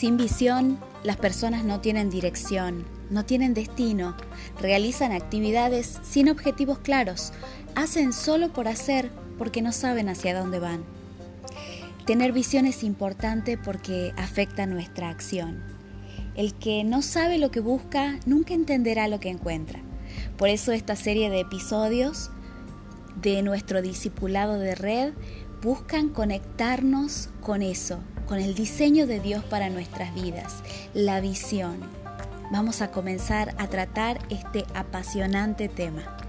Sin 0.00 0.16
visión, 0.16 0.78
las 1.04 1.18
personas 1.18 1.62
no 1.62 1.82
tienen 1.82 2.08
dirección, 2.08 2.86
no 3.10 3.26
tienen 3.26 3.52
destino, 3.52 4.16
realizan 4.58 5.12
actividades 5.12 5.98
sin 6.02 6.30
objetivos 6.30 6.78
claros, 6.78 7.34
hacen 7.74 8.14
solo 8.14 8.50
por 8.50 8.66
hacer 8.66 9.10
porque 9.36 9.60
no 9.60 9.72
saben 9.72 10.08
hacia 10.08 10.34
dónde 10.34 10.58
van. 10.58 10.84
Tener 12.06 12.32
visión 12.32 12.64
es 12.64 12.82
importante 12.82 13.58
porque 13.58 14.14
afecta 14.16 14.64
nuestra 14.64 15.10
acción. 15.10 15.62
El 16.34 16.54
que 16.54 16.82
no 16.82 17.02
sabe 17.02 17.36
lo 17.36 17.50
que 17.50 17.60
busca 17.60 18.18
nunca 18.24 18.54
entenderá 18.54 19.06
lo 19.06 19.20
que 19.20 19.28
encuentra. 19.28 19.80
Por 20.38 20.48
eso 20.48 20.72
esta 20.72 20.96
serie 20.96 21.28
de 21.28 21.40
episodios 21.40 22.30
de 23.20 23.42
nuestro 23.42 23.82
discipulado 23.82 24.58
de 24.58 24.74
red 24.74 25.12
buscan 25.60 26.08
conectarnos 26.08 27.28
con 27.42 27.60
eso, 27.60 28.00
con 28.30 28.38
el 28.38 28.54
diseño 28.54 29.08
de 29.08 29.18
Dios 29.18 29.42
para 29.42 29.70
nuestras 29.70 30.14
vidas, 30.14 30.62
la 30.94 31.20
visión. 31.20 31.80
Vamos 32.52 32.80
a 32.80 32.92
comenzar 32.92 33.56
a 33.58 33.66
tratar 33.66 34.20
este 34.30 34.64
apasionante 34.72 35.68
tema. 35.68 36.19